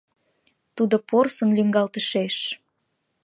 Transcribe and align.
Тудо 0.75 0.95
порсын 1.09 1.49
лӱҥгалтышеш 1.57 2.35